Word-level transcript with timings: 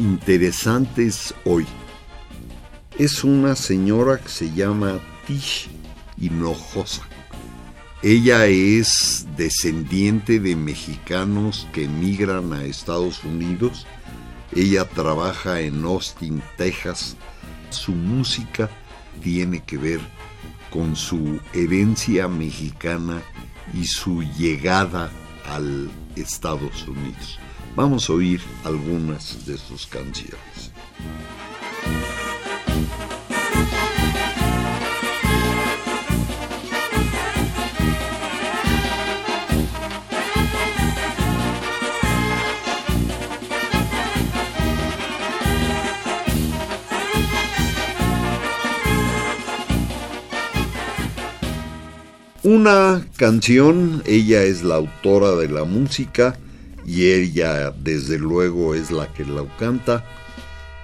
interesantes 0.00 1.34
hoy 1.44 1.66
es 2.98 3.22
una 3.22 3.54
señora 3.54 4.18
que 4.18 4.28
se 4.28 4.50
llama 4.50 4.98
Tish 5.26 5.68
Hinojosa. 6.18 7.02
Ella 8.02 8.46
es 8.46 9.26
descendiente 9.36 10.40
de 10.40 10.56
mexicanos 10.56 11.68
que 11.72 11.84
emigran 11.84 12.52
a 12.54 12.64
Estados 12.64 13.22
Unidos. 13.24 13.86
Ella 14.56 14.86
trabaja 14.88 15.60
en 15.60 15.84
Austin, 15.84 16.42
Texas. 16.56 17.16
Su 17.68 17.92
música 17.92 18.70
tiene 19.22 19.62
que 19.62 19.76
ver 19.76 20.00
con 20.70 20.96
su 20.96 21.38
herencia 21.52 22.26
mexicana 22.26 23.22
y 23.74 23.84
su 23.84 24.22
llegada 24.22 25.10
al 25.46 25.90
Estados 26.16 26.88
Unidos. 26.88 27.38
Vamos 27.76 28.10
a 28.10 28.12
oír 28.14 28.40
algunas 28.64 29.46
de 29.46 29.56
sus 29.56 29.86
canciones. 29.86 30.72
Una 52.42 53.06
canción, 53.16 54.02
ella 54.06 54.42
es 54.42 54.62
la 54.62 54.74
autora 54.74 55.36
de 55.36 55.48
la 55.48 55.64
música 55.64 56.36
y 56.90 57.12
ella 57.12 57.70
desde 57.70 58.18
luego 58.18 58.74
es 58.74 58.90
la 58.90 59.06
que 59.12 59.24
la 59.24 59.44
canta. 59.58 60.04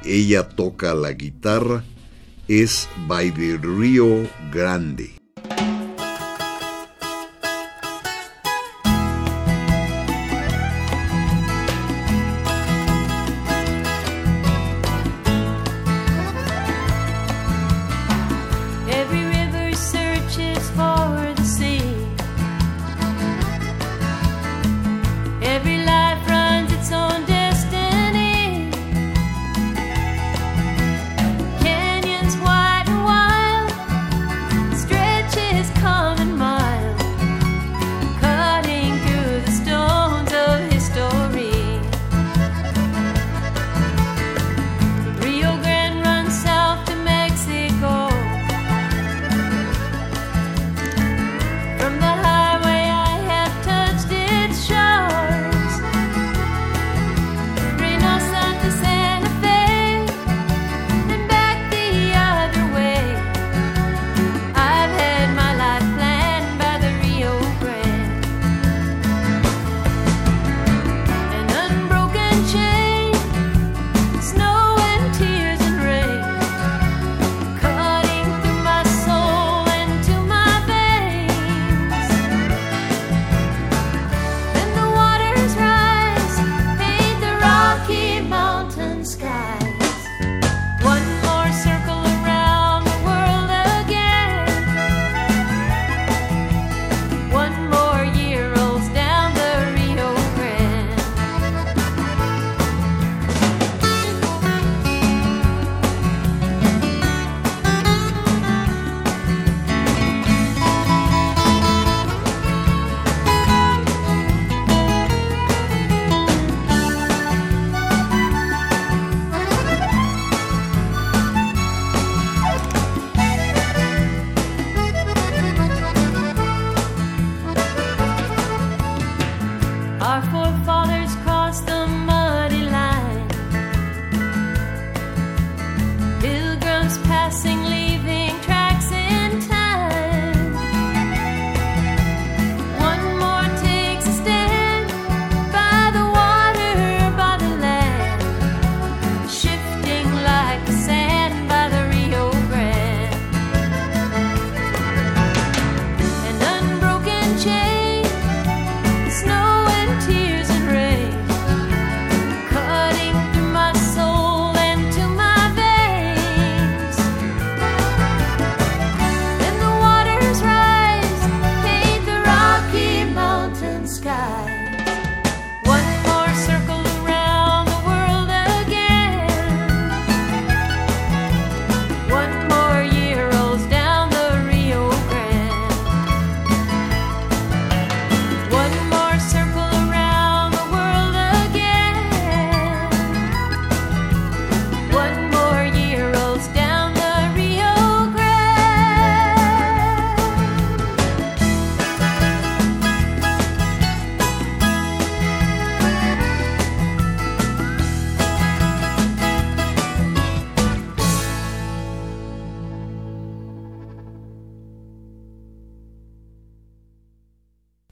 Ella 0.05 0.49
toca 0.49 0.95
la 0.95 1.11
guitarra, 1.11 1.83
es 2.47 2.89
By 3.09 3.33
the 3.33 3.59
Rio 3.61 4.29
Grande. 4.53 5.16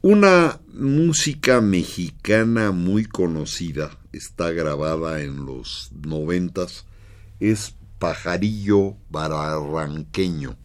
Una 0.06 0.60
música 0.74 1.62
mexicana 1.62 2.72
muy 2.72 3.06
conocida, 3.06 3.98
está 4.12 4.50
grabada 4.50 5.22
en 5.22 5.46
los 5.46 5.92
noventas, 5.94 6.84
es 7.40 7.74
Pajarillo 7.98 8.98
Barranqueño. 9.08 10.58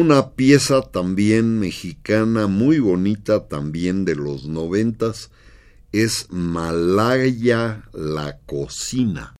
Una 0.00 0.36
pieza 0.36 0.80
también 0.82 1.58
mexicana 1.58 2.46
muy 2.46 2.78
bonita, 2.78 3.48
también 3.48 4.04
de 4.04 4.14
los 4.14 4.46
noventas, 4.46 5.32
es 5.90 6.28
Malaya 6.30 7.82
la 7.92 8.38
Cocina. 8.46 9.34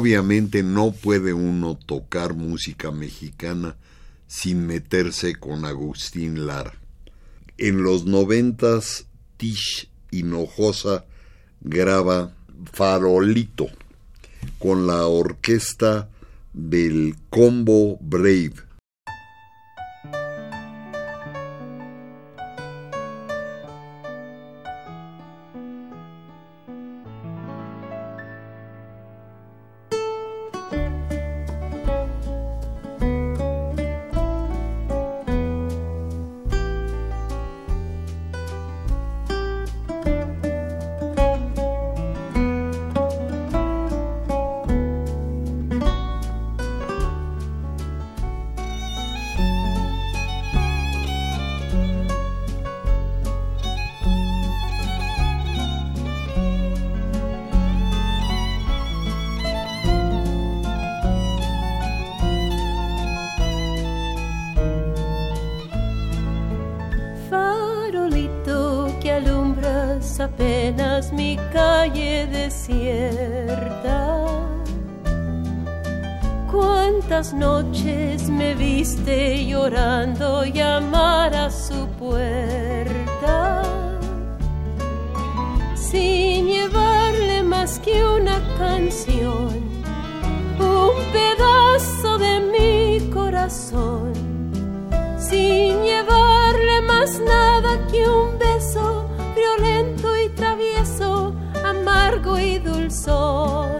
Obviamente 0.00 0.62
no 0.62 0.92
puede 0.92 1.34
uno 1.34 1.76
tocar 1.76 2.32
música 2.32 2.90
mexicana 2.90 3.76
sin 4.26 4.66
meterse 4.66 5.34
con 5.34 5.66
Agustín 5.66 6.46
Lara. 6.46 6.72
En 7.58 7.82
los 7.82 8.06
noventas, 8.06 9.04
Tish 9.36 9.90
Hinojosa 10.10 11.04
graba 11.60 12.32
Farolito 12.72 13.66
con 14.58 14.86
la 14.86 15.06
orquesta 15.06 16.08
del 16.54 17.16
Combo 17.28 17.98
Brave 18.00 18.54
mi 71.12 71.38
calle 71.52 72.26
desierta. 72.26 74.26
Cuántas 76.50 77.32
noches 77.32 78.28
me 78.28 78.54
viste 78.54 79.46
llorando 79.46 80.44
llamar 80.44 81.34
a 81.34 81.50
su 81.50 81.86
puerta, 81.98 83.62
sin 85.74 86.46
llevarle 86.46 87.42
más 87.44 87.78
que 87.78 88.04
una 88.04 88.38
canción, 88.58 89.48
un 90.58 90.90
pedazo 91.12 92.18
de 92.18 92.40
mi 92.52 93.10
corazón, 93.10 94.12
sin 95.18 95.82
llevarle 95.82 96.82
más 96.82 97.20
nada 97.20 97.86
que 97.90 98.08
un 98.08 98.39
amargo 102.10 102.38
y 102.38 102.58
dulzón. 102.58 103.79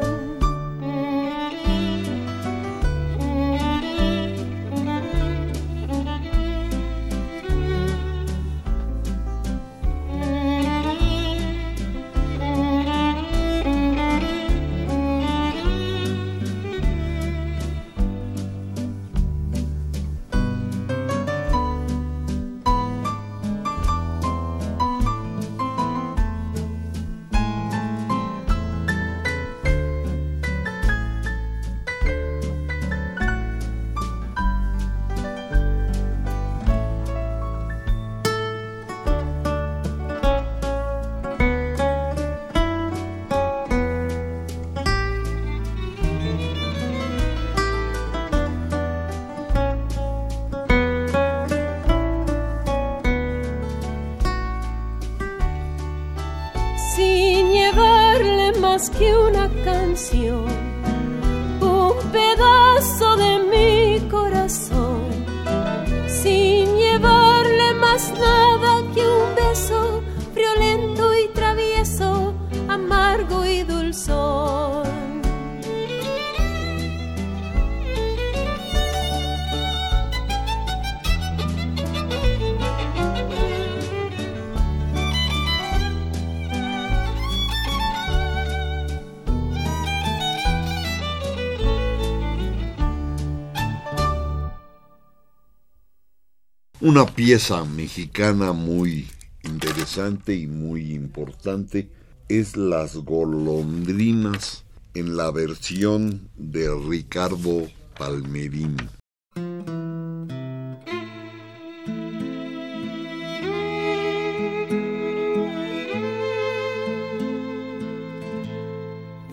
Una 96.82 97.04
pieza 97.04 97.62
mexicana 97.66 98.54
muy 98.54 99.06
interesante 99.44 100.34
y 100.34 100.46
muy 100.46 100.94
importante 100.94 101.90
es 102.26 102.56
Las 102.56 102.96
golondrinas 102.96 104.64
en 104.94 105.14
la 105.14 105.30
versión 105.30 106.30
de 106.38 106.74
Ricardo 106.88 107.68
Palmerín. 107.98 108.78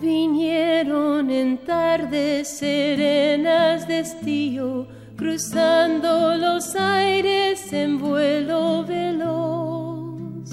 Vinieron 0.02 1.30
en 1.30 1.64
tardes 1.64 2.46
serenas 2.46 3.88
de 3.88 4.00
estío, 4.00 4.97
cruzando 5.18 6.36
los 6.36 6.76
aires 6.76 7.72
en 7.72 7.98
vuelo 7.98 8.84
veloz. 8.84 10.48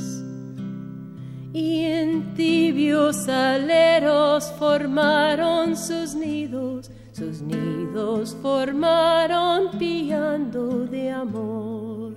Y 1.53 1.83
en 1.83 2.33
tibios 2.33 3.29
aleros 3.29 4.51
formaron 4.57 5.77
sus 5.77 6.15
nidos, 6.15 6.89
sus 7.13 7.41
nidos 7.43 8.35
formaron 8.41 9.77
pillando 9.77 10.85
de 10.87 11.11
amor. 11.11 12.13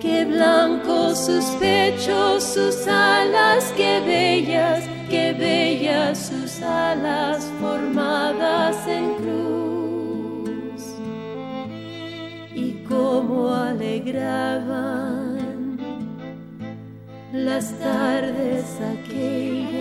Qué 0.00 0.24
blancos 0.24 1.24
sus 1.24 1.44
pechos, 1.60 2.42
sus 2.42 2.86
alas, 2.88 3.72
qué 3.76 4.00
bellas, 4.00 4.84
qué 5.08 5.32
bellas 5.32 6.18
sus 6.18 6.60
alas 6.62 7.50
formadas 7.60 8.76
alegraban 13.74 15.78
las 17.32 17.72
tardes 17.78 18.80
aquellas, 18.80 19.72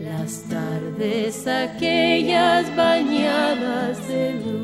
las 0.00 0.42
tardes 0.44 1.46
aquellas 1.46 2.74
bañadas 2.76 4.08
de 4.08 4.32
luz. 4.34 4.56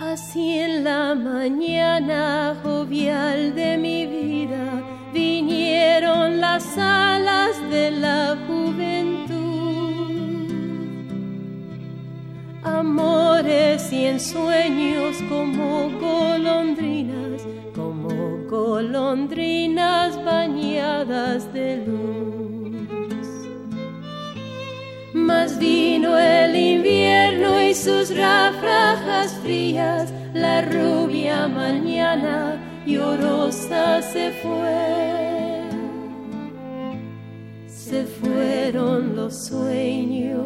Así 0.00 0.58
en 0.58 0.84
la 0.84 1.14
mañana 1.14 2.56
jovial 2.62 3.54
de 3.54 3.78
mi 3.78 4.06
vida 4.06 4.83
vinieron 5.14 6.40
las 6.40 6.76
alas 6.76 7.56
de 7.70 7.92
la 7.92 8.36
juventud. 8.46 9.34
Amores 12.64 13.92
y 13.92 14.06
ensueños 14.06 15.16
como 15.28 15.88
golondrinas, 16.00 17.46
como 17.74 18.08
golondrinas 18.50 20.22
bañadas 20.24 21.52
de 21.54 21.76
luz. 21.86 22.74
Mas 25.12 25.58
vino 25.60 26.18
el 26.18 26.56
invierno 26.56 27.62
y 27.62 27.72
sus 27.72 28.14
ráfagas 28.14 29.32
frías, 29.44 30.12
la 30.34 30.62
rubia 30.62 31.46
mañana 31.46 32.73
llorosa 32.86 34.00
se 34.02 34.30
fue. 34.42 35.62
Se 37.66 38.04
fueron 38.04 39.16
los 39.16 39.46
sueños 39.46 40.44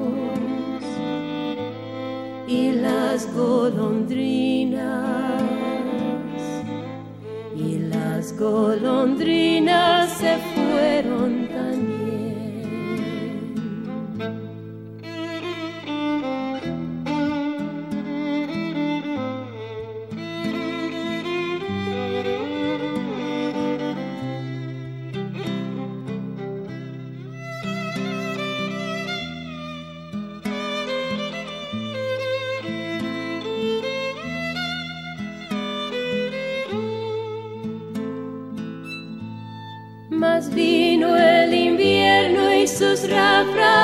y 2.47 2.71
las 2.73 3.33
golondrinas. 3.35 5.43
Y 7.57 7.79
las 7.79 8.39
golondrinas 8.39 10.11
se 10.11 10.37
fueron 10.55 11.49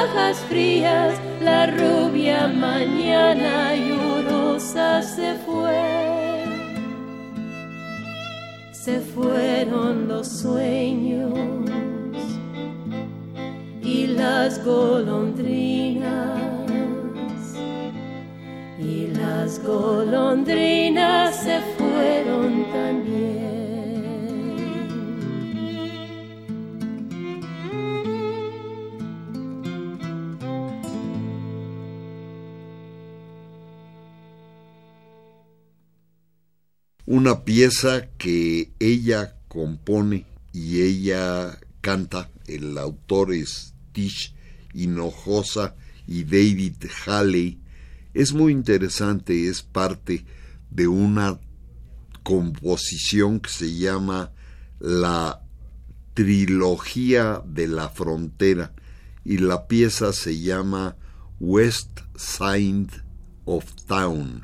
ráfagas 0.05 0.39
frías, 0.49 1.15
la 1.41 1.67
rubia 1.67 2.49
mañana 2.49 3.75
llorosa 3.75 5.03
se 5.03 5.35
fue. 5.47 6.45
Se 8.73 9.01
fueron 9.01 10.09
los 10.09 10.29
sueños 10.29 11.33
y 13.83 14.07
las 14.09 14.65
golondrinas. 14.65 16.41
Y 18.79 19.07
las 19.15 19.63
golondrinas 19.63 21.37
se 21.37 21.61
fueron 21.79 22.64
una 37.25 37.43
pieza 37.43 38.11
que 38.19 38.75
ella 38.79 39.35
compone 39.49 40.27
y 40.53 40.83
ella 40.83 41.59
canta, 41.81 42.29
el 42.47 42.77
autor 42.77 43.33
es 43.33 43.73
Tish 43.93 44.35
Hinojosa 44.75 45.75
y 46.07 46.25
David 46.25 46.75
Halley, 47.07 47.63
es 48.13 48.35
muy 48.35 48.53
interesante, 48.53 49.49
es 49.49 49.63
parte 49.63 50.27
de 50.69 50.87
una 50.87 51.41
composición 52.23 53.41
que 53.41 53.49
se 53.49 53.75
llama 53.75 54.31
la 54.79 55.43
Trilogía 56.13 57.41
de 57.47 57.69
la 57.69 57.89
Frontera 57.89 58.75
y 59.25 59.39
la 59.39 59.67
pieza 59.67 60.13
se 60.13 60.41
llama 60.41 60.99
west 61.41 62.01
side 62.19 62.91
of 63.47 63.65
town. 63.87 64.44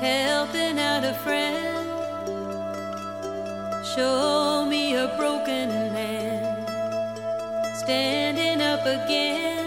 helping 0.00 0.78
out 0.78 1.04
a 1.04 1.14
friend. 1.24 1.88
Show 3.94 4.64
me 4.66 4.94
a 4.94 5.08
broken 5.16 5.68
man 5.92 6.66
standing 7.74 8.60
up 8.62 8.84
again. 8.86 9.66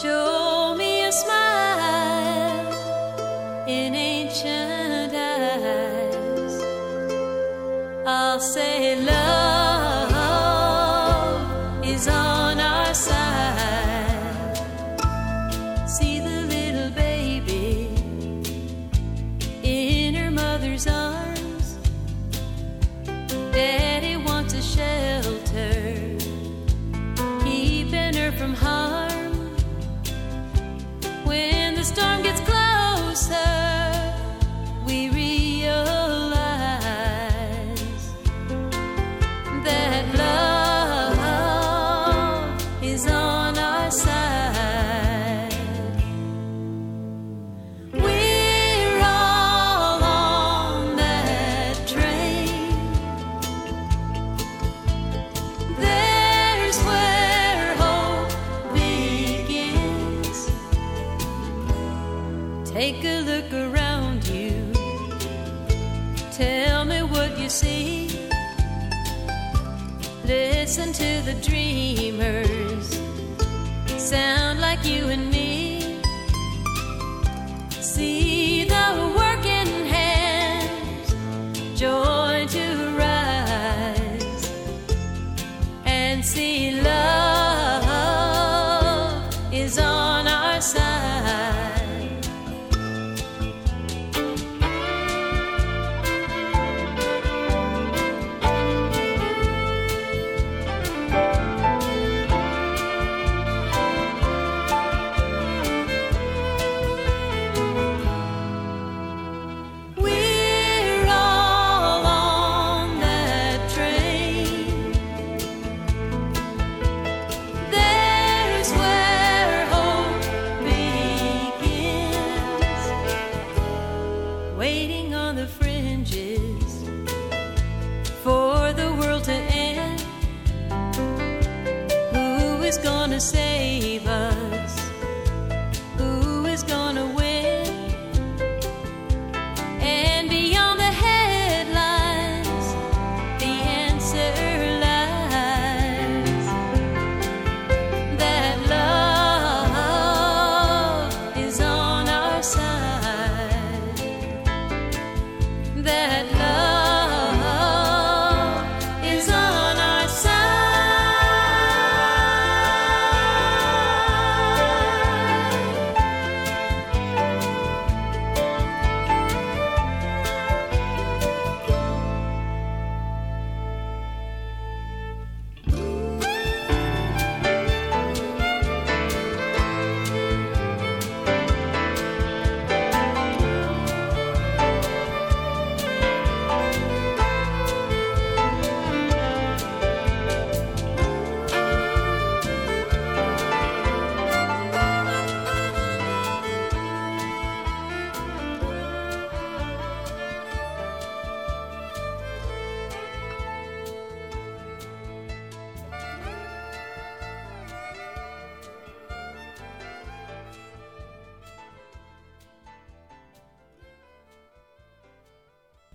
Show 0.00 0.74
me 0.76 1.04
a 1.04 1.12
smile 1.12 2.72
in 3.68 3.94
ancient 3.94 5.14
eyes. 5.14 6.54
I'll 8.06 8.40
say 8.40 8.96
love. 9.04 9.23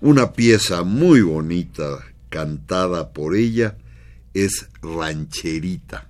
Una 0.10 0.34
pieza 0.34 0.82
muy 0.82 1.22
bonita 1.22 2.00
cantada 2.30 3.14
por 3.14 3.36
ella 3.36 3.78
es 4.34 4.68
Rancherita. 4.82 6.09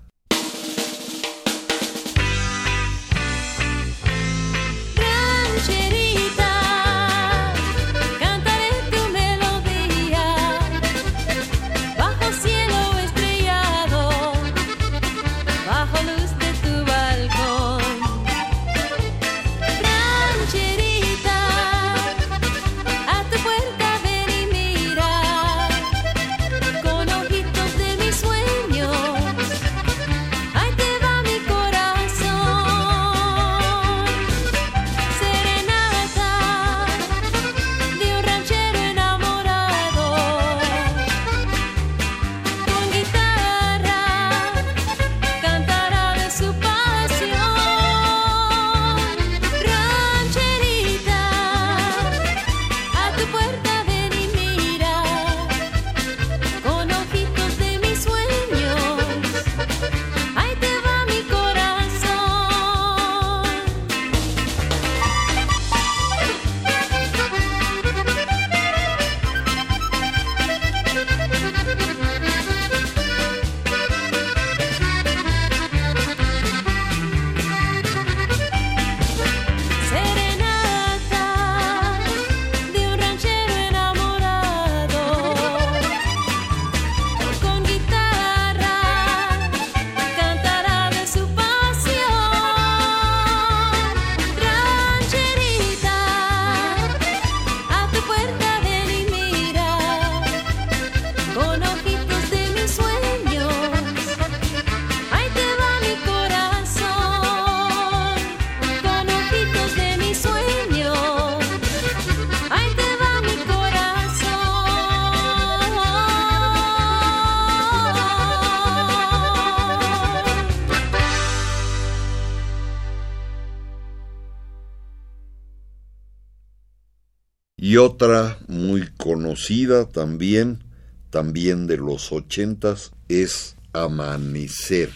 Y 127.69 127.77
otra 127.77 128.39
muy 128.47 128.89
conocida 128.97 129.87
también, 129.87 130.63
también 131.11 131.67
de 131.67 131.77
los 131.77 132.11
ochentas, 132.11 132.93
es 133.09 133.57
Amanecer. 133.73 134.89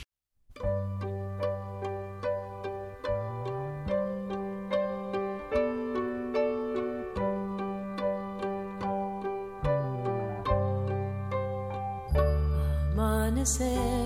Una 12.95 14.02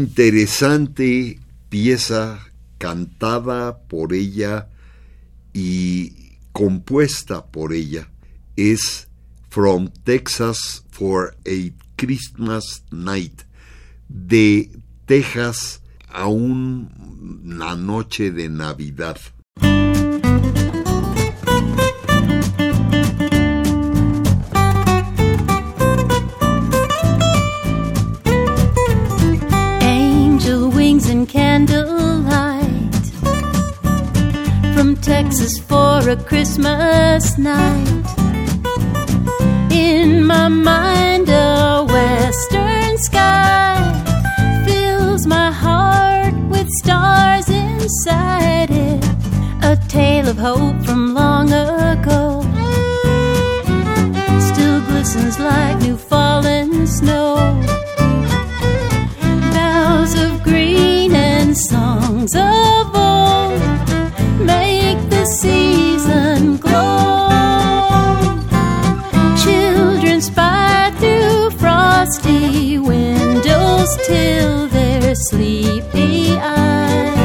interesante 0.00 1.38
pieza 1.68 2.40
cantada 2.78 3.80
por 3.86 4.14
ella 4.14 4.68
y 5.52 6.38
compuesta 6.52 7.44
por 7.44 7.74
ella 7.74 8.08
es 8.56 9.08
From 9.50 9.90
Texas 10.04 10.84
for 10.90 11.36
a 11.46 11.72
Christmas 11.96 12.82
Night, 12.90 13.42
de 14.08 14.70
Texas 15.04 15.82
a 16.08 16.28
una 16.28 17.74
noche 17.76 18.30
de 18.30 18.48
Navidad. 18.48 19.18
Texas 35.30 35.60
for 35.60 36.10
a 36.10 36.16
Christmas 36.16 37.38
night. 37.38 38.04
In 39.70 40.26
my 40.26 40.48
mind, 40.48 41.28
a 41.28 41.86
western 41.88 42.98
sky 42.98 43.76
fills 44.66 45.28
my 45.28 45.52
heart 45.52 46.34
with 46.50 46.68
stars 46.82 47.48
inside 47.48 48.70
it. 48.72 49.04
A 49.62 49.76
tale 49.86 50.26
of 50.26 50.36
hope 50.36 50.84
from 50.84 51.14
long 51.14 51.52
ago 51.52 52.42
still 54.50 54.80
glistens 54.88 55.38
like 55.38 55.78
new 55.80 55.96
fallen 55.96 56.88
snow. 56.88 57.36
Boughs 59.54 60.14
of 60.24 60.42
green 60.42 61.14
and 61.14 61.56
songs 61.56 62.34
of 62.34 62.79
season 65.30 66.56
glow. 66.56 67.28
Children 69.44 70.20
spy 70.20 70.92
through 70.98 71.50
frosty 71.58 72.78
windows 72.78 73.96
till 74.06 74.68
their 74.68 75.14
sleepy 75.14 76.36
eyes. 76.36 77.19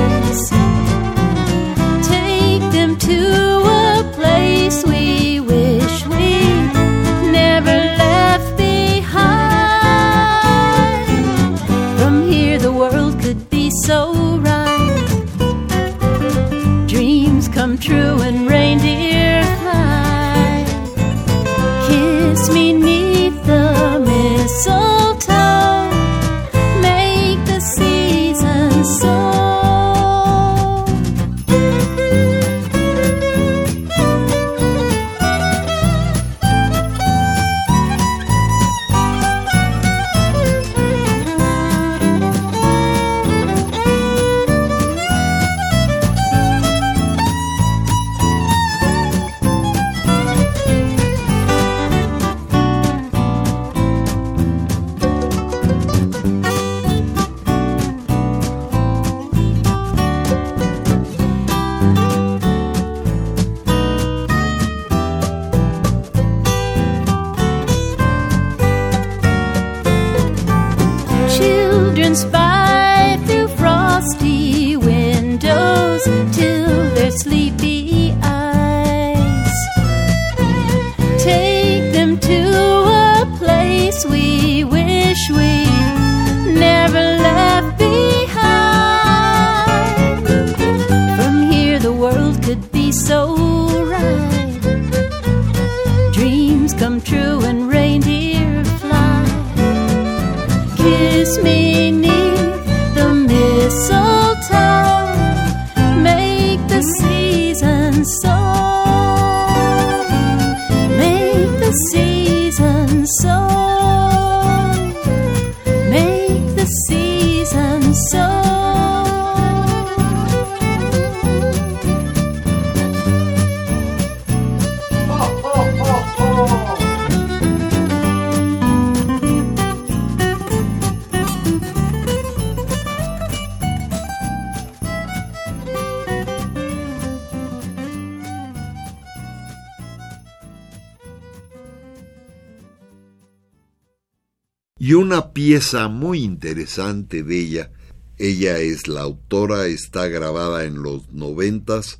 Muy 145.89 146.21
interesante 146.23 147.23
de 147.23 147.39
ella, 147.39 147.71
ella 148.17 148.57
es 148.59 148.89
la 148.89 149.01
autora, 149.01 149.67
está 149.67 150.07
grabada 150.07 150.65
en 150.65 150.83
los 150.83 151.11
noventas, 151.13 151.99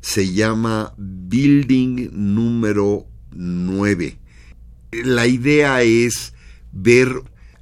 se 0.00 0.32
llama 0.32 0.94
Building 0.96 2.10
número 2.12 3.06
9. 3.32 4.18
La 5.04 5.26
idea 5.26 5.82
es 5.82 6.32
ver 6.72 7.10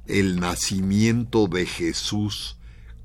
el 0.07 0.39
nacimiento 0.39 1.47
de 1.47 1.65
Jesús 1.65 2.57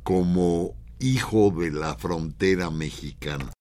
como 0.04 0.76
hijo 1.00 1.50
de 1.50 1.72
la 1.72 1.96
frontera 1.96 2.70
mexicana. 2.70 3.52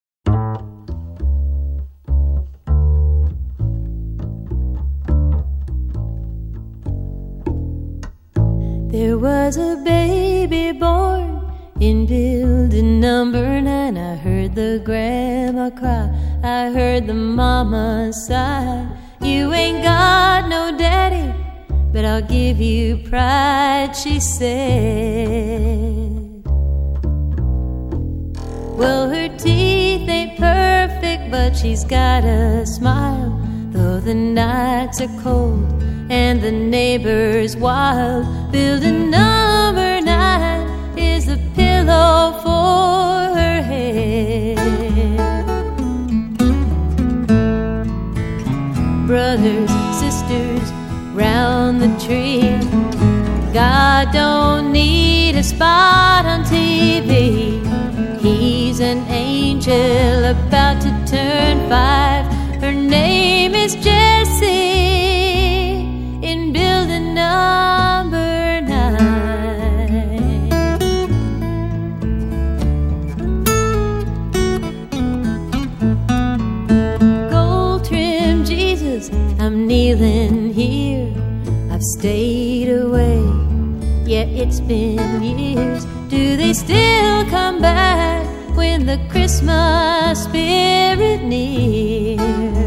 There 9.17 9.25
was 9.25 9.57
a 9.57 9.81
baby 9.83 10.73
born 10.73 11.51
in 11.79 12.05
building 12.05 12.99
number 12.99 13.59
nine. 13.59 13.97
I 13.97 14.15
heard 14.15 14.53
the 14.53 14.79
grandma 14.85 15.71
cry, 15.71 16.11
I 16.43 16.69
heard 16.69 17.07
the 17.07 17.15
mama 17.15 18.13
sigh. 18.13 18.87
You 19.19 19.53
ain't 19.53 19.83
got 19.83 20.47
no 20.49 20.77
daddy, 20.77 21.33
but 21.91 22.05
I'll 22.05 22.21
give 22.21 22.61
you 22.61 22.97
pride, 23.09 23.95
she 23.95 24.19
said. 24.19 24.45
Well, 28.77 29.09
her 29.09 29.35
teeth 29.35 30.07
ain't 30.07 30.37
perfect, 30.37 31.31
but 31.31 31.57
she's 31.57 31.83
got 31.83 32.23
a 32.23 32.67
smile. 32.67 33.33
Though 33.71 33.99
the 33.99 34.13
nights 34.13 35.01
are 35.01 35.09
cold 35.23 35.77
and 36.09 36.41
the 36.41 36.51
neighbors 36.51 37.57
wild, 37.57 38.51
building 38.51 39.09
number 39.09 39.99
nine 40.01 40.97
is 40.97 41.27
a 41.27 41.37
pillow 41.53 42.39
for 42.43 43.35
her 43.37 43.61
head. 43.61 44.57
Brothers, 49.05 49.69
sisters, 49.99 50.71
round 51.13 51.81
the 51.81 51.91
tree. 52.05 52.41
God 53.53 54.11
don't 54.13 54.71
need 54.71 55.35
a 55.35 55.43
spot 55.43 56.25
on 56.25 56.43
TV. 56.45 57.61
He's 58.21 58.79
an 58.79 58.99
angel 59.09 60.25
about 60.25 60.81
to 60.81 60.89
turn 61.05 61.67
five. 61.69 62.25
Her 62.61 62.73
name 62.73 63.55
is 63.55 63.75
Jessie 63.75 64.96
number 67.17 68.61
nine. 68.61 70.49
Gold 77.31 77.85
trim 77.85 78.45
Jesus, 78.45 79.09
I'm 79.39 79.65
kneeling 79.65 80.53
here. 80.53 81.11
I've 81.71 81.83
stayed 81.97 82.69
away, 82.69 83.21
yet 84.05 84.27
it's 84.29 84.59
been 84.59 85.23
years. 85.23 85.85
Do 86.09 86.37
they 86.37 86.53
still 86.53 87.25
come 87.25 87.59
back 87.61 88.25
when 88.55 88.85
the 88.85 88.99
Christmas 89.09 90.23
spirit 90.23 91.23
nears? 91.23 92.66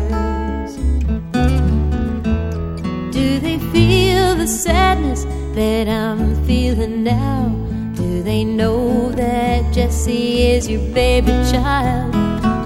Sadness 4.51 5.25
that 5.55 5.89
I'm 5.89 6.45
feeling 6.45 7.05
now? 7.05 7.49
Do 7.95 8.23
they 8.23 8.45
know 8.45 9.11
that 9.13 9.73
Jesse 9.73 10.43
is 10.43 10.69
your 10.69 10.83
baby 10.93 11.33
child? 11.53 12.13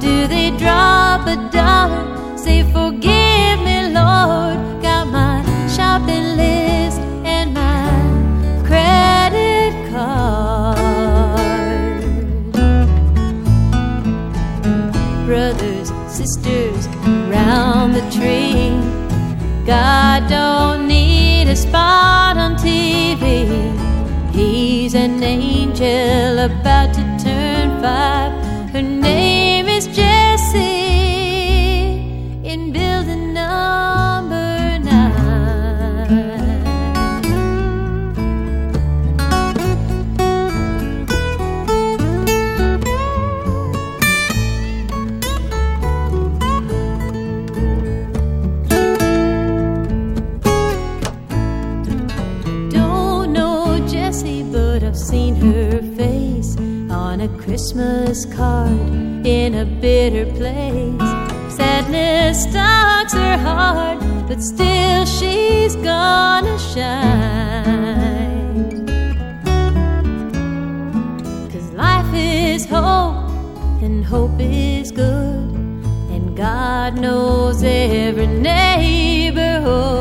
Do 0.00 0.26
they 0.26 0.50
drop 0.56 1.26
a 1.26 1.36
dollar, 1.52 2.38
say, 2.38 2.62
Forgive 2.62 3.58
me, 3.60 3.92
Lord? 3.92 4.56
Got 4.82 5.08
my 5.08 5.42
shopping 5.68 6.36
list 6.36 7.00
and 7.24 7.52
my 7.52 7.90
credit 8.66 9.72
card. 9.90 10.78
Brothers, 15.26 15.92
sisters, 16.08 16.88
round 17.28 17.94
the 17.94 18.02
tree. 18.10 18.72
God 19.66 20.28
don't 20.28 20.73
TV. 23.14 24.32
He's 24.32 24.94
an 24.94 25.22
angel 25.22 26.38
about 26.38 26.92
to 26.94 27.24
turn 27.24 27.80
five. 27.80 28.43
Christmas 57.84 58.24
card 58.34 59.26
in 59.26 59.54
a 59.54 59.66
bitter 59.66 60.24
place. 60.38 61.54
Sadness 61.54 62.44
stalks 62.44 63.12
her 63.12 63.36
heart, 63.36 63.98
but 64.26 64.40
still 64.42 65.04
she's 65.04 65.76
gonna 65.76 66.58
shine. 66.58 66.96
Cause 71.52 71.70
life 71.72 72.14
is 72.14 72.64
hope, 72.64 73.28
and 73.82 74.02
hope 74.02 74.40
is 74.40 74.90
good, 74.90 75.50
and 76.14 76.34
God 76.34 76.98
knows 76.98 77.62
every 77.62 78.26
neighborhood. 78.26 79.93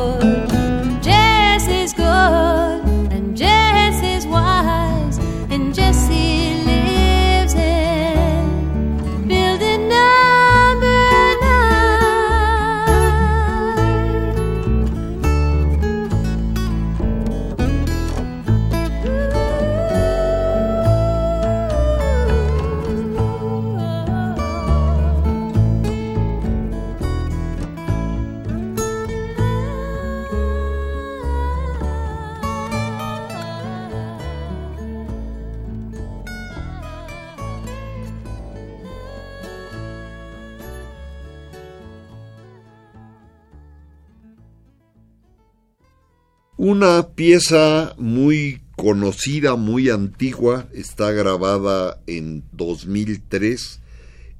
Una 46.75 47.09
pieza 47.09 47.93
muy 47.99 48.63
conocida, 48.75 49.55
muy 49.55 49.91
antigua, 49.91 50.67
está 50.73 51.11
grabada 51.11 52.01
en 52.07 52.45
2003. 52.51 53.79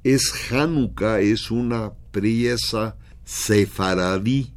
Es 0.02 0.50
Hanukkah, 0.50 1.20
es 1.20 1.52
una 1.52 1.92
pieza 2.10 2.96
sefaradí 3.24 4.52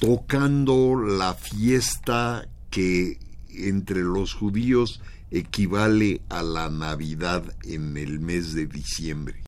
tocando 0.00 0.96
la 0.96 1.34
fiesta 1.34 2.48
que 2.70 3.18
entre 3.50 4.00
los 4.00 4.32
judíos 4.32 5.02
equivale 5.30 6.22
a 6.30 6.42
la 6.42 6.70
Navidad 6.70 7.44
en 7.62 7.98
el 7.98 8.20
mes 8.20 8.54
de 8.54 8.64
diciembre. 8.64 9.42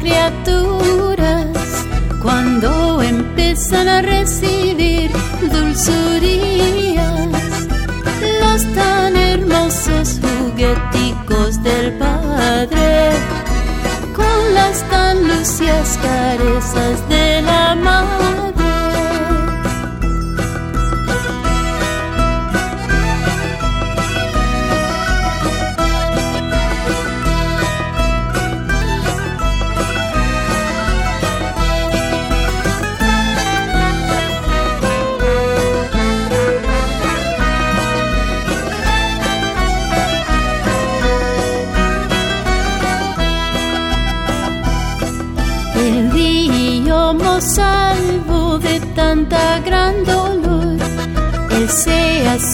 Criaturas 0.00 1.46
cuando 2.22 3.02
empiezan 3.02 3.88
a 3.88 4.02
recibir 4.02 5.10
dulzurías, 5.52 7.28
los 8.42 8.74
tan 8.74 9.16
hermosos 9.16 10.20
jugueticos 10.20 11.62
del 11.62 11.92
Padre, 11.98 13.12
con 14.14 14.54
las 14.54 14.82
tan 14.90 15.26
lucias 15.26 15.98
carezas 16.02 17.08
de 17.08 17.42
la 17.42 17.74
Madre. 17.74 18.37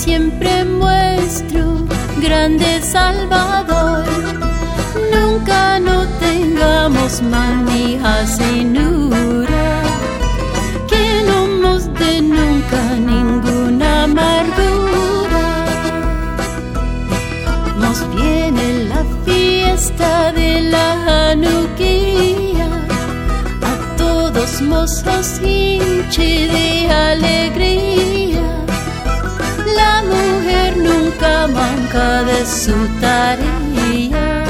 siempre 0.05 0.65
muestro, 0.67 1.65
grande 2.21 2.83
Salvador. 2.83 4.05
Nunca 5.15 5.81
no 5.81 6.07
tengamos 6.27 7.23
mal 7.23 7.65
ni 7.65 7.99
que 10.91 11.05
no 11.29 11.41
nos 11.65 11.83
dé 12.01 12.21
nunca 12.21 12.81
ninguna 13.13 14.05
amargura. 14.05 15.47
Nos 17.83 17.99
viene 18.15 18.67
la 18.93 19.03
fiesta 19.25 20.33
de 20.33 20.51
la 20.75 20.87
Hanuquía, 21.31 22.69
a 23.71 23.75
todos 23.97 24.61
nos 24.61 25.03
hinche 25.43 26.29
de 26.57 26.91
alegría. 26.91 28.04
Mujer 30.13 30.77
nunca 30.77 31.47
manca 31.47 32.23
de 32.25 32.45
su 32.47 32.75
tarea, 33.01 34.45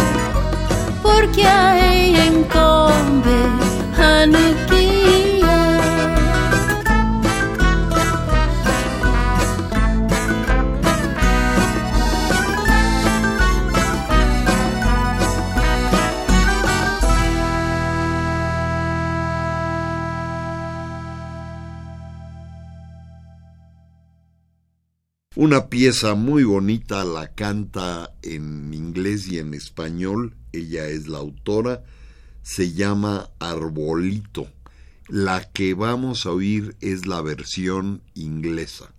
porque 1.02 1.46
a 1.46 1.94
ella 1.94 2.24
Hanukkah. 3.96 4.73
Una 25.44 25.68
pieza 25.68 26.14
muy 26.14 26.42
bonita, 26.42 27.04
la 27.04 27.34
canta 27.34 28.14
en 28.22 28.72
inglés 28.72 29.28
y 29.28 29.40
en 29.40 29.52
español, 29.52 30.34
ella 30.52 30.86
es 30.88 31.06
la 31.06 31.18
autora, 31.18 31.82
se 32.40 32.72
llama 32.72 33.28
Arbolito. 33.40 34.46
La 35.06 35.52
que 35.52 35.74
vamos 35.74 36.24
a 36.24 36.30
oír 36.30 36.76
es 36.80 37.04
la 37.04 37.20
versión 37.20 38.00
inglesa. 38.14 38.94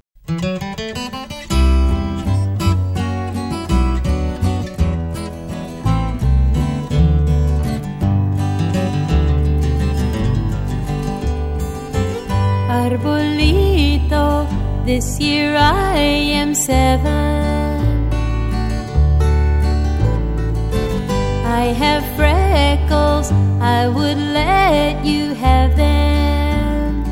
This 14.95 15.19
year 15.19 15.57
I 15.57 15.97
am 16.39 16.55
seven. 16.55 18.07
I 21.43 21.63
have 21.83 22.03
freckles, 22.15 23.29
I 23.59 23.89
would 23.89 24.17
let 24.17 25.03
you 25.03 25.33
have 25.33 25.75
them. 25.75 27.03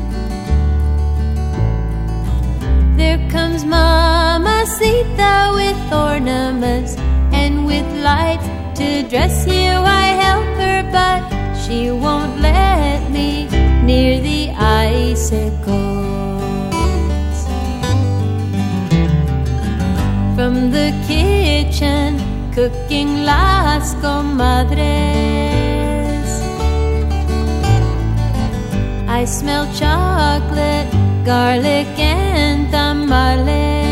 There 2.96 3.20
comes 3.28 3.66
Mamacita 3.66 5.52
with 5.52 5.92
ornaments 5.92 6.96
and 7.34 7.66
with 7.66 7.86
lights 8.02 8.48
to 8.78 9.02
dress 9.10 9.46
you. 9.46 9.72
I 10.00 10.06
help 10.24 10.46
her, 10.62 10.80
but 10.90 11.20
she 11.62 11.90
won't 11.90 12.40
let 12.40 13.10
me 13.10 13.46
near 13.82 14.22
the 14.22 14.52
icicle. 14.52 16.23
From 20.34 20.70
the 20.72 20.92
kitchen 21.06 22.18
cooking 22.52 23.24
las 23.24 23.94
comadres. 24.02 24.84
I 29.08 29.24
smell 29.24 29.66
chocolate, 29.72 30.90
garlic, 31.24 31.86
and 31.98 32.70
tamales. 32.70 33.83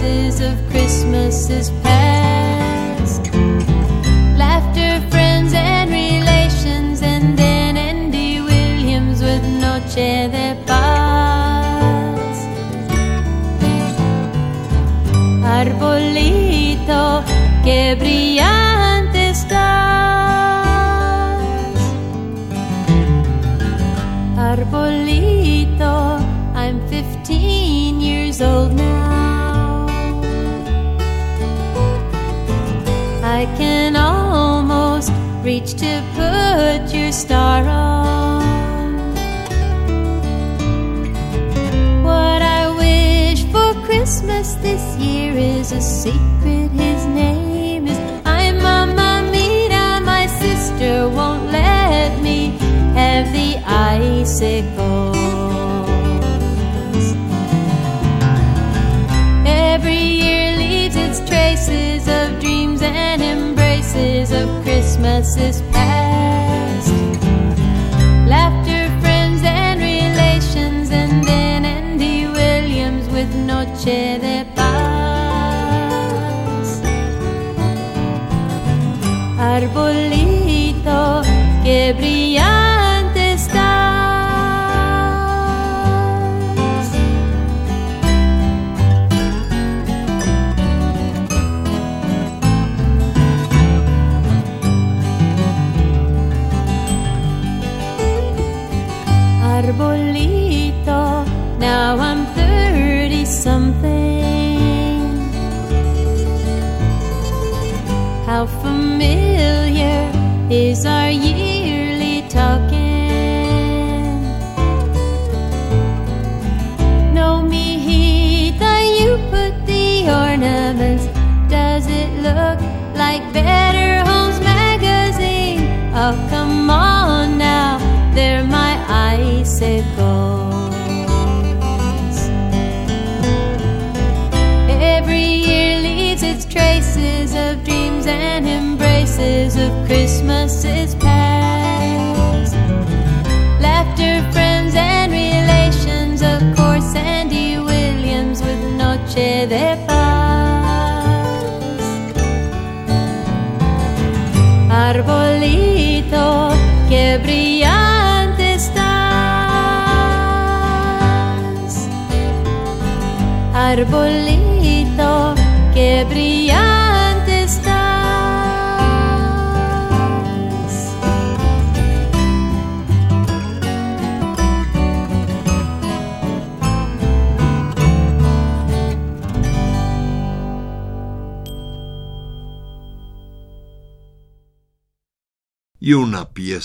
Embraces 0.00 0.40
of 0.40 0.56
Christmases 0.70 1.70
past. 1.82 3.32
Laughter, 4.36 5.00
friends, 5.10 5.52
and 5.54 5.90
relations, 5.90 7.02
and 7.02 7.38
then 7.38 7.76
Andy 7.76 8.40
Williams 8.40 9.22
with 9.22 9.42
Noche 9.60 10.30
de 10.30 10.56
Paz. 10.66 12.36
Arbolito, 15.44 17.22
que 17.64 17.94
brillante 17.98 18.59
reach 35.42 35.72
to 35.74 36.02
put 36.14 36.94
your 36.94 37.12
star 37.12 37.64
on. 37.66 39.14
What 42.04 42.42
I 42.42 42.68
wish 42.76 43.44
for 43.44 43.72
Christmas 43.86 44.54
this 44.54 44.96
year 44.98 45.32
is 45.32 45.72
a 45.72 45.80
secret. 45.80 46.70
His 46.72 47.06
name 47.06 47.86
is 47.86 47.98
I'm 48.26 48.58
Mamma 48.58 49.30
Mia. 49.32 50.00
My 50.04 50.26
sister 50.26 51.08
won't 51.08 51.50
let 51.50 52.20
me 52.20 52.58
have 52.94 53.32
the 53.32 53.56
icicles. 53.64 55.16
Every 59.46 60.04
year 60.22 60.56
leaves 60.56 60.96
its 60.96 61.20
traces 61.28 61.79
embraces 63.94 64.32
of 64.32 64.48
Christmases 64.62 65.62
past. 65.72 66.92
Laughter, 68.28 68.88
friends, 69.00 69.42
and 69.44 69.80
relations, 69.80 70.90
and 70.90 71.24
then 71.24 71.64
Andy 71.64 72.26
Williams 72.26 73.08
with 73.08 73.34
Noche 73.34 74.18
de 74.20 74.46
Paz. 74.54 74.70
Arbolito, 79.38 81.22
que 81.64 81.94
brillante 81.96 82.29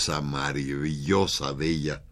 maravillosa 0.06 1.52
de 1.52 1.66
ella 1.68 2.02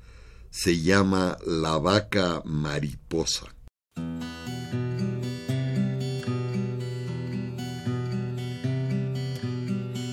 se 0.50 0.80
llama 0.80 1.36
La 1.46 1.78
vaca 1.78 2.42
mariposa. 2.44 3.46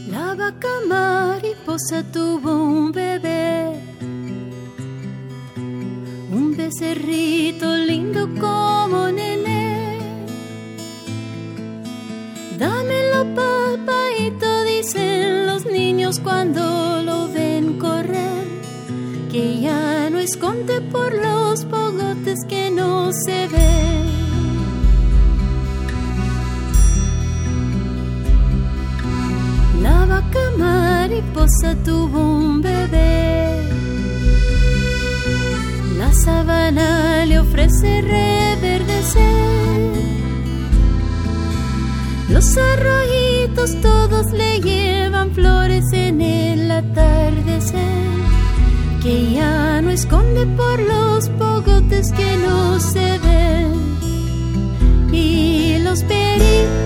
La 0.10 0.36
vaca 0.36 0.74
mariposa 0.88 2.04
tuvo 2.12 2.52
un 2.52 2.92
bebé, 2.92 3.80
un 6.32 6.56
becerrito 6.56 7.76
lindo 7.76 8.28
como 8.40 9.11
esconde 20.42 20.82
por 20.92 21.14
los 21.14 21.66
pogotes 21.66 22.40
que 22.50 22.72
no 22.72 23.12
se 23.14 23.48
ven. 23.48 24.10
La 29.84 30.06
vaca 30.06 30.40
mariposa 30.58 31.76
tuvo 31.86 32.20
un 32.20 32.60
bebé. 32.60 33.70
La 36.00 36.12
sabana 36.12 37.24
le 37.26 37.38
ofrece 37.38 38.02
reverdecer. 38.02 39.22
Los 42.30 42.58
arroyitos 42.58 43.80
todos 43.82 44.32
le 44.32 44.60
llevan 44.60 45.32
flores 45.36 45.86
en 45.94 46.22
el. 46.22 46.81
Que 49.02 49.34
ya 49.34 49.82
no 49.82 49.90
esconde 49.90 50.46
por 50.46 50.80
los 50.80 51.30
pogotes 51.30 52.12
que 52.12 52.38
no 52.38 52.80
se 52.80 53.18
ven. 53.20 53.74
Y 55.12 55.80
los 55.80 56.04
pericos 56.04 56.81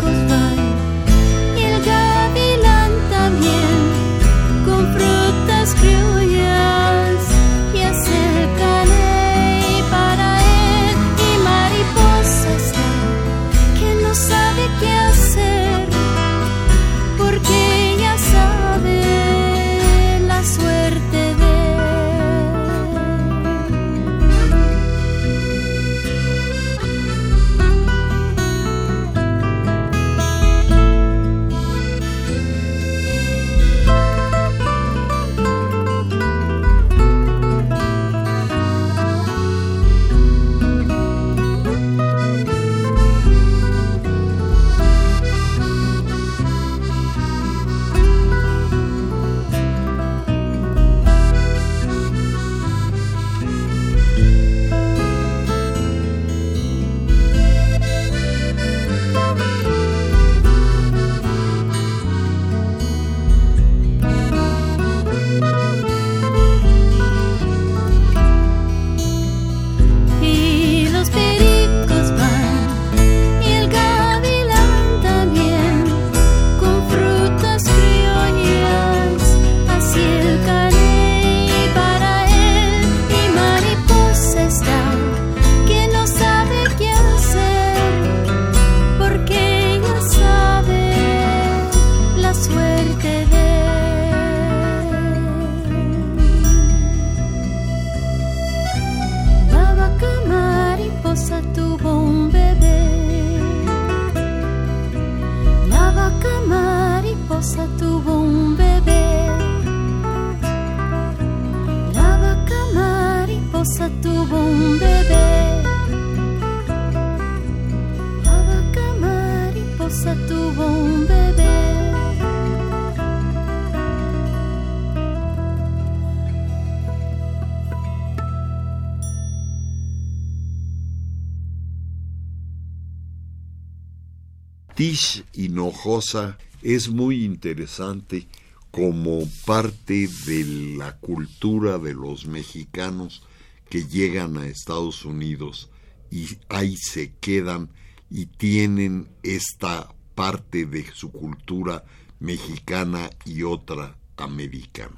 Es 136.63 136.89
muy 136.89 137.23
interesante 137.23 138.27
como 138.71 139.19
parte 139.45 140.09
de 140.25 140.75
la 140.77 140.97
cultura 140.97 141.77
de 141.77 141.93
los 141.93 142.25
mexicanos 142.25 143.21
que 143.69 143.85
llegan 143.85 144.35
a 144.37 144.47
Estados 144.47 145.05
Unidos 145.05 145.69
y 146.09 146.25
ahí 146.49 146.75
se 146.75 147.13
quedan 147.19 147.69
y 148.09 148.25
tienen 148.25 149.09
esta 149.21 149.93
parte 150.15 150.65
de 150.65 150.87
su 150.91 151.11
cultura 151.11 151.83
mexicana 152.19 153.07
y 153.23 153.43
otra 153.43 153.95
americana. 154.17 154.97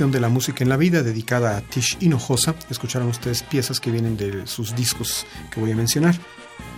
De 0.00 0.18
La 0.18 0.30
Música 0.30 0.64
en 0.64 0.70
la 0.70 0.78
Vida, 0.78 1.02
dedicada 1.02 1.58
a 1.58 1.60
Tish 1.60 1.98
Hinojosa, 2.00 2.54
escucharon 2.70 3.08
ustedes 3.08 3.42
piezas 3.42 3.80
que 3.80 3.90
vienen 3.90 4.16
de 4.16 4.46
sus 4.46 4.74
discos 4.74 5.26
que 5.50 5.60
voy 5.60 5.72
a 5.72 5.76
mencionar. 5.76 6.18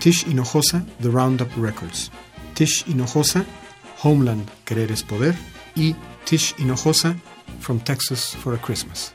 Tish 0.00 0.26
Hinojosa, 0.26 0.84
The 1.00 1.08
Roundup 1.08 1.48
Records. 1.56 2.10
Tish 2.54 2.84
Hinojosa, 2.88 3.44
Homeland, 4.02 4.50
Querer 4.64 4.90
es 4.90 5.04
Poder. 5.04 5.36
Y 5.76 5.94
Tish 6.24 6.56
Hinojosa, 6.58 7.14
From 7.60 7.78
Texas 7.78 8.36
for 8.42 8.54
a 8.54 8.58
Christmas. 8.60 9.14